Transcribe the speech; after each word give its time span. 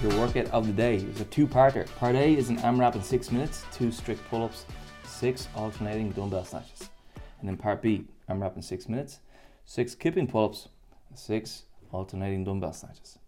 your 0.00 0.18
workout 0.18 0.46
of 0.46 0.66
the 0.66 0.72
day. 0.72 0.96
It's 0.96 1.20
a 1.20 1.24
two-parter. 1.26 1.86
Part 1.96 2.16
A 2.16 2.34
is 2.34 2.48
an 2.48 2.56
AMRAP 2.58 2.94
in 2.94 3.02
six 3.02 3.30
minutes, 3.30 3.64
two 3.70 3.92
strict 3.92 4.26
pull-ups, 4.30 4.64
six 5.04 5.48
alternating 5.54 6.10
dumbbell 6.12 6.44
snatches. 6.44 6.88
And 7.40 7.48
then 7.48 7.56
part 7.58 7.82
B, 7.82 8.06
AMRAP 8.28 8.56
in 8.56 8.62
six 8.62 8.88
minutes, 8.88 9.20
six 9.66 9.94
kipping 9.94 10.26
pull-ups, 10.26 10.68
six 11.14 11.64
alternating 11.92 12.44
dumbbell 12.44 12.72
snatches. 12.72 13.18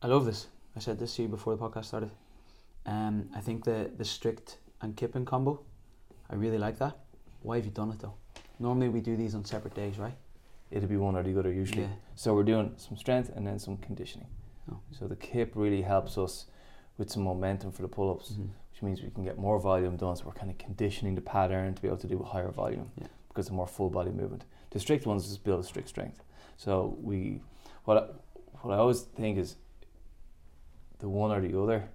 I 0.00 0.06
love 0.06 0.24
this. 0.24 0.46
I 0.74 0.80
said 0.80 0.98
this 0.98 1.14
to 1.16 1.22
you 1.22 1.28
before 1.28 1.54
the 1.54 1.62
podcast 1.62 1.86
started. 1.86 2.10
Um, 2.86 3.28
I 3.36 3.40
think 3.40 3.64
the 3.64 3.90
the 3.98 4.04
strict 4.04 4.58
and 4.80 4.96
kipping 4.96 5.26
combo, 5.26 5.60
I 6.30 6.36
really 6.36 6.56
like 6.56 6.78
that. 6.78 6.96
Why 7.42 7.56
have 7.56 7.66
you 7.66 7.70
done 7.70 7.90
it 7.90 7.98
though? 7.98 8.14
Normally 8.58 8.88
we 8.88 9.00
do 9.02 9.14
these 9.14 9.34
on 9.34 9.44
separate 9.44 9.74
days, 9.74 9.98
right? 9.98 10.16
It'll 10.70 10.88
be 10.88 10.96
one 10.96 11.16
or 11.16 11.22
the 11.22 11.38
other 11.38 11.52
usually. 11.52 11.82
Yeah. 11.82 11.88
So 12.14 12.34
we're 12.34 12.44
doing 12.44 12.72
some 12.76 12.96
strength 12.96 13.30
and 13.36 13.46
then 13.46 13.58
some 13.58 13.76
conditioning. 13.76 14.28
Oh. 14.70 14.78
So 14.90 15.06
the 15.08 15.16
kip 15.16 15.52
really 15.54 15.82
helps 15.82 16.16
us 16.18 16.46
with 16.98 17.10
some 17.10 17.22
momentum 17.22 17.72
for 17.72 17.82
the 17.82 17.88
pull-ups, 17.88 18.32
Mhm. 18.32 18.50
which 18.72 18.82
means 18.82 19.02
we 19.02 19.10
can 19.10 19.24
get 19.24 19.38
more 19.38 19.58
volume 19.58 19.96
done. 19.96 20.16
So 20.16 20.26
we're 20.26 20.32
kind 20.32 20.50
of 20.50 20.58
conditioning 20.58 21.14
the 21.14 21.20
pattern 21.20 21.74
to 21.74 21.82
be 21.82 21.88
able 21.88 21.98
to 21.98 22.06
do 22.06 22.20
a 22.20 22.24
higher 22.24 22.50
volume 22.50 22.90
Yeah. 22.96 23.06
because 23.28 23.48
of 23.48 23.54
more 23.54 23.66
full 23.66 23.90
body 23.90 24.10
movement. 24.10 24.44
The 24.70 24.80
strict 24.80 25.06
ones 25.06 25.26
just 25.26 25.42
build 25.44 25.60
a 25.60 25.64
strict 25.64 25.88
strength. 25.88 26.22
So 26.56 26.96
we, 27.00 27.40
what 27.84 27.96
I, 27.96 28.06
what 28.62 28.74
I 28.74 28.78
always 28.78 29.02
think 29.02 29.38
is, 29.38 29.56
the 30.98 31.08
one 31.08 31.30
or 31.30 31.40
the 31.40 31.58
other 31.58 31.88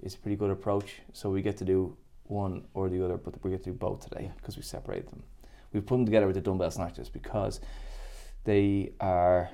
is 0.00 0.14
a 0.14 0.18
pretty 0.18 0.36
good 0.36 0.50
approach. 0.50 1.00
So 1.12 1.30
we 1.30 1.42
get 1.42 1.56
to 1.58 1.64
do 1.64 1.96
one 2.24 2.66
or 2.74 2.88
the 2.88 3.04
other, 3.04 3.16
but 3.16 3.42
we 3.44 3.50
get 3.50 3.62
to 3.64 3.70
do 3.70 3.76
both 3.76 4.00
today 4.00 4.32
because 4.36 4.56
we 4.56 4.62
separate 4.62 5.08
them. 5.08 5.22
We've 5.72 5.86
put 5.86 5.96
them 5.96 6.04
together 6.06 6.26
with 6.26 6.34
the 6.34 6.40
dumbbell 6.40 6.70
snatches 6.72 7.08
because 7.08 7.60
they 8.44 8.92
are 9.00 9.50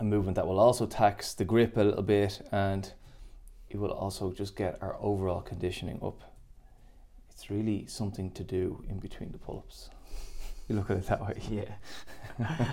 a 0.00 0.04
movement 0.04 0.34
that 0.36 0.46
will 0.46 0.58
also 0.58 0.86
tax 0.86 1.34
the 1.34 1.44
grip 1.44 1.76
a 1.76 1.82
little 1.82 2.02
bit 2.02 2.40
and 2.50 2.92
it 3.68 3.78
will 3.78 3.92
also 3.92 4.32
just 4.32 4.56
get 4.56 4.78
our 4.82 4.96
overall 5.00 5.42
conditioning 5.42 6.00
up. 6.02 6.22
It's 7.30 7.50
really 7.50 7.86
something 7.86 8.32
to 8.32 8.42
do 8.42 8.82
in 8.88 8.98
between 8.98 9.30
the 9.30 9.38
pull 9.38 9.58
ups. 9.58 9.90
You 10.68 10.76
look 10.76 10.90
at 10.90 10.98
it 10.98 11.06
that 11.06 11.20
way. 11.20 11.40
Yeah. 11.50 11.74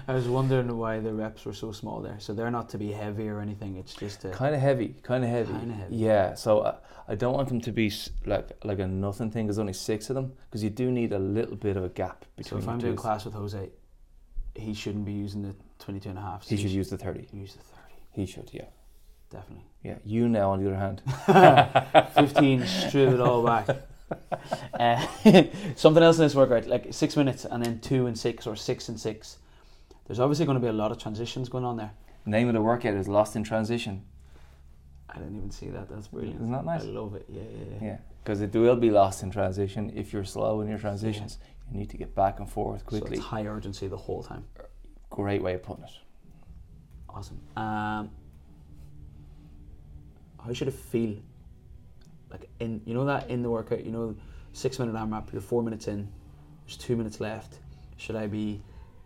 I 0.08 0.14
was 0.14 0.30
wondering 0.30 0.78
why 0.78 1.00
the 1.00 1.14
reps 1.14 1.44
were 1.44 1.54
so 1.54 1.74
small 1.74 2.00
there. 2.00 2.18
So 2.20 2.34
they're 2.34 2.52
not 2.52 2.70
to 2.70 2.78
be 2.78 2.92
heavy 2.92 3.28
or 3.28 3.42
anything. 3.42 3.76
It's 3.76 3.94
just 3.94 4.22
Kind 4.32 4.56
of 4.56 4.62
heavy, 4.62 4.96
kind 5.04 5.26
of 5.26 5.30
heavy. 5.30 5.52
Kinda 5.52 5.74
heavy. 5.74 5.96
Yeah, 5.96 6.36
so 6.36 6.64
I, 6.64 6.76
I 7.10 7.16
don't 7.16 7.34
want 7.34 7.50
them 7.50 7.60
to 7.62 7.72
be 7.74 7.92
like 8.26 8.52
like 8.64 8.80
a 8.80 8.88
nothing 8.88 9.30
thing. 9.30 9.48
There's 9.48 9.60
only 9.60 9.74
six 9.74 10.10
of 10.10 10.16
them 10.16 10.34
because 10.46 10.64
you 10.64 10.70
do 10.70 10.90
need 10.90 11.12
a 11.12 11.20
little 11.20 11.58
bit 11.58 11.76
of 11.76 11.84
a 11.84 11.90
gap 11.90 12.24
between. 12.38 12.62
So 12.62 12.64
if 12.64 12.70
I'm 12.70 12.80
doing 12.80 12.96
class 12.96 13.26
with 13.26 13.34
Jose, 13.34 13.70
he 14.56 14.74
shouldn't 14.74 15.04
be 15.06 15.12
using 15.12 15.42
the 15.42 15.56
22 15.80 16.10
and 16.10 16.18
a 16.18 16.22
half. 16.22 16.48
he 16.48 16.58
should 16.58 16.72
use 16.72 16.90
the 16.90 16.98
thirty. 16.98 17.28
use 17.32 17.54
the 17.54 17.60
30. 17.64 17.74
He 18.12 18.26
should, 18.26 18.50
yeah, 18.54 18.66
Definitely. 19.30 19.66
yeah. 19.84 19.96
You 20.04 20.28
now, 20.28 20.52
on 20.52 20.64
the 20.64 20.68
other 20.70 20.78
hand, 20.78 21.02
15, 22.16 22.66
strip 22.66 23.14
it 23.14 23.20
all 23.22 23.44
back. 23.46 23.68
Uh, 24.80 25.06
something 25.76 26.02
else 26.02 26.18
in 26.18 26.24
this 26.24 26.34
workout, 26.34 26.66
like 26.66 26.88
six 26.94 27.18
minutes 27.18 27.44
and 27.44 27.62
then 27.66 27.78
two 27.82 28.06
and 28.08 28.18
six 28.18 28.48
or 28.48 28.56
six 28.56 28.88
and 28.88 28.98
six. 28.98 29.38
There's 30.06 30.22
obviously 30.22 30.46
going 30.46 30.56
to 30.56 30.62
be 30.62 30.70
a 30.70 30.74
lot 30.74 30.94
of 30.94 30.98
transitions 30.98 31.50
going 31.50 31.66
on 31.66 31.76
there. 31.76 31.92
name 32.26 32.48
of 32.48 32.54
the 32.54 32.62
workout 32.62 32.94
is 32.94 33.10
Lost 33.10 33.36
in 33.36 33.44
Transition. 33.44 34.06
I 35.10 35.18
didn't 35.18 35.36
even 35.36 35.52
see 35.52 35.68
that. 35.72 35.90
That's 35.90 36.08
brilliant. 36.08 36.38
Isn't 36.38 36.52
that 36.52 36.64
nice? 36.64 36.84
I 36.84 36.86
love 36.86 37.16
it. 37.16 37.26
Yeah, 37.28 37.42
yeah, 37.42 37.66
yeah. 37.82 37.88
Yeah, 37.88 37.98
because 38.24 38.40
it 38.40 38.54
will 38.54 38.78
be 38.78 38.92
lost 38.92 39.24
in 39.24 39.30
transition 39.32 39.92
if 39.94 40.14
you're 40.14 40.24
slow 40.24 40.62
in 40.62 40.70
your 40.70 40.80
transitions. 40.80 41.38
You 41.70 41.78
need 41.80 41.90
to 41.90 41.98
get 41.98 42.16
back 42.16 42.40
and 42.40 42.50
forth 42.50 42.86
quickly. 42.86 43.00
So 43.00 43.02
quickly. 43.08 43.18
it's 43.18 43.28
high 43.28 43.46
urgency 43.46 43.88
the 43.88 43.98
whole 43.98 44.24
time. 44.24 44.46
Great 45.18 45.42
way 45.42 45.56
of 45.56 45.64
putting 45.64 45.84
it. 45.84 45.90
Awesome. 47.10 47.40
Um, 47.56 48.12
how 50.46 50.54
should 50.54 50.68
it 50.68 50.76
feel? 50.76 51.16
Like 52.30 52.48
in 52.60 52.82
you 52.86 52.94
know 52.94 53.04
that 53.06 53.28
in 53.28 53.42
the 53.42 53.50
workout, 53.50 53.84
you 53.84 53.92
know, 53.92 54.16
six 54.54 54.78
minute 54.78 54.94
AMRAP, 54.94 55.32
you're 55.34 55.42
four 55.42 55.64
minutes 55.64 55.88
in, 55.88 56.08
there's 56.66 56.78
two 56.78 56.96
minutes 56.96 57.20
left. 57.20 57.58
Should 57.96 58.16
I 58.16 58.28
be 58.28 58.62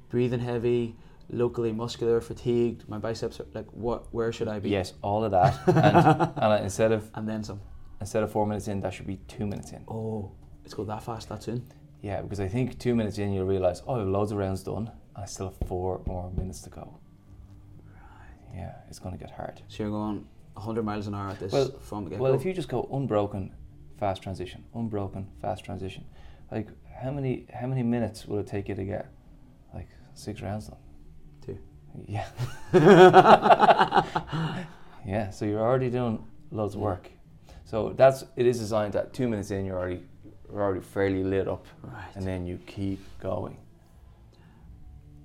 breathing 0.09 0.41
heavy, 0.41 0.97
locally 1.29 1.71
muscular, 1.71 2.19
fatigued? 2.19 2.89
My 2.89 2.97
biceps 2.97 3.39
are 3.39 3.45
like 3.53 3.67
what? 3.71 4.13
Where 4.13 4.33
should 4.33 4.49
I 4.49 4.59
be? 4.59 4.69
Yes, 4.69 4.91
all 5.01 5.23
of 5.23 5.31
that, 5.31 5.65
and, 5.67 6.31
and 6.43 6.63
instead 6.65 6.91
of 6.91 7.09
And 7.15 7.25
then 7.25 7.41
some. 7.41 7.61
instead 8.01 8.21
of 8.23 8.33
four 8.33 8.45
minutes 8.45 8.67
in, 8.67 8.81
that 8.81 8.93
should 8.93 9.07
be 9.07 9.15
two 9.29 9.47
minutes 9.47 9.71
in. 9.71 9.85
Oh, 9.87 10.33
it's 10.65 10.73
go 10.73 10.83
that 10.83 11.03
fast. 11.03 11.29
That's 11.29 11.47
in. 11.47 11.65
Yeah, 12.01 12.21
because 12.21 12.41
I 12.41 12.49
think 12.49 12.79
two 12.79 12.95
minutes 12.95 13.17
in, 13.17 13.31
you'll 13.31 13.45
realize, 13.45 13.81
oh, 13.87 13.95
I 13.95 13.99
have 13.99 14.07
loads 14.09 14.33
of 14.33 14.39
rounds 14.39 14.63
done, 14.63 14.91
I 15.15 15.25
still 15.25 15.47
have 15.49 15.67
four 15.67 16.01
more 16.05 16.31
minutes 16.31 16.61
to 16.61 16.69
go. 16.69 16.97
Yeah, 18.53 18.73
it's 18.89 18.99
going 18.99 19.17
to 19.17 19.19
get 19.23 19.31
hard. 19.31 19.61
So 19.67 19.83
you're 19.83 19.91
going 19.91 20.25
100 20.53 20.83
miles 20.83 21.07
an 21.07 21.15
hour 21.15 21.29
at 21.29 21.39
this 21.39 21.51
Well- 21.51 21.71
from 21.79 22.03
the 22.05 22.11
get 22.11 22.19
Well, 22.19 22.33
if 22.33 22.45
you 22.45 22.53
just 22.53 22.69
go 22.69 22.87
unbroken, 22.91 23.53
fast 23.97 24.21
transition, 24.21 24.63
unbroken, 24.73 25.27
fast 25.41 25.63
transition, 25.63 26.05
like 26.51 26.67
how 27.01 27.11
many 27.11 27.47
how 27.53 27.67
many 27.67 27.83
minutes 27.83 28.25
will 28.27 28.39
it 28.39 28.47
take 28.47 28.67
you 28.69 28.75
to 28.75 28.83
get 28.83 29.07
like 29.73 29.87
six 30.13 30.41
rounds 30.41 30.67
done? 30.67 30.77
Two. 31.45 31.57
Yeah. 32.07 32.27
yeah. 35.05 35.29
So 35.29 35.45
you're 35.45 35.61
already 35.61 35.89
doing 35.89 36.25
loads 36.51 36.75
of 36.75 36.81
work. 36.81 37.09
So 37.65 37.93
that's 37.95 38.25
it 38.35 38.45
is 38.45 38.59
designed 38.59 38.93
that 38.93 39.13
two 39.13 39.27
minutes 39.27 39.51
in 39.51 39.65
you're 39.65 39.77
already 39.77 40.03
you're 40.51 40.61
already 40.61 40.81
fairly 40.81 41.23
lit 41.23 41.47
up, 41.47 41.65
right. 41.83 42.11
and 42.15 42.25
then 42.27 42.45
you 42.45 42.59
keep 42.65 42.99
going. 43.19 43.57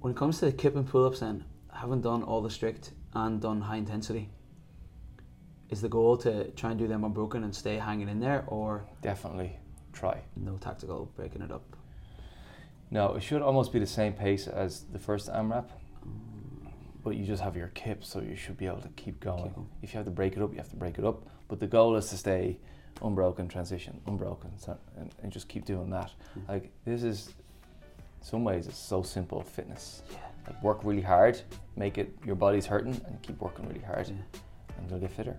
When 0.07 0.15
it 0.15 0.17
comes 0.17 0.39
to 0.39 0.45
the 0.45 0.53
kip 0.53 0.77
and 0.77 0.87
pull 0.87 1.05
ups, 1.05 1.19
then 1.19 1.45
having 1.73 2.01
done 2.01 2.23
all 2.23 2.41
the 2.41 2.49
strict 2.49 2.93
and 3.15 3.41
done 3.41 3.61
high 3.61 3.79
intensity, 3.79 4.29
is 5.69 5.81
the 5.81 5.89
goal 5.89 6.17
to 6.19 6.49
try 6.53 6.71
and 6.71 6.79
do 6.79 6.87
them 6.87 7.03
unbroken 7.03 7.43
and 7.43 7.53
stay 7.53 7.77
hanging 7.77 8.09
in 8.09 8.21
there, 8.21 8.45
or 8.47 8.87
Definitely 9.03 9.59
try. 9.93 10.21
no 10.37 10.59
tactical 10.59 11.11
breaking 11.17 11.43
it 11.43 11.51
up? 11.51 11.65
No, 12.89 13.17
it 13.17 13.25
should 13.25 13.43
almost 13.43 13.73
be 13.73 13.81
the 13.81 13.87
same 13.89 14.13
pace 14.13 14.47
as 14.47 14.83
the 14.93 14.99
first 15.01 15.29
AMRAP, 15.29 15.71
but 17.03 17.17
you 17.17 17.25
just 17.25 17.43
have 17.43 17.57
your 17.57 17.73
kip, 17.75 18.05
so 18.05 18.21
you 18.21 18.37
should 18.37 18.57
be 18.57 18.67
able 18.67 18.83
to 18.83 18.91
keep 18.91 19.19
going. 19.19 19.55
going. 19.55 19.69
If 19.83 19.93
you 19.93 19.97
have 19.97 20.07
to 20.07 20.13
break 20.13 20.37
it 20.37 20.41
up, 20.41 20.53
you 20.53 20.59
have 20.59 20.71
to 20.71 20.77
break 20.77 20.99
it 20.99 21.05
up. 21.05 21.27
But 21.49 21.59
the 21.59 21.67
goal 21.67 21.97
is 21.97 22.11
to 22.11 22.17
stay 22.17 22.61
unbroken 23.03 23.49
transition, 23.49 24.01
unbroken, 24.07 24.57
so, 24.57 24.79
and, 24.97 25.13
and 25.21 25.33
just 25.33 25.49
keep 25.49 25.65
doing 25.65 25.91
that. 25.91 26.13
Mm. 26.39 26.49
Like 26.49 26.73
this 26.85 27.03
is, 27.03 27.35
some 28.27 28.43
ways, 28.43 28.67
it's 28.67 28.77
so 28.77 29.03
simple 29.03 29.41
fitness. 29.41 30.03
Yeah. 30.11 30.19
Like 30.49 30.61
work 30.61 30.81
really 30.83 31.01
hard, 31.03 31.41
make 31.77 31.97
it 31.97 32.13
your 32.25 32.35
body's 32.35 32.67
hurting, 32.67 33.01
and 33.07 33.23
keep 33.23 33.41
working 33.41 33.69
really 33.69 33.85
hard, 33.87 34.09
Yeah. 34.09 34.15
and 34.79 34.91
you'll 34.91 34.99
get 34.99 35.13
fitter. 35.13 35.37